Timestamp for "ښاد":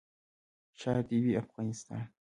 0.79-1.03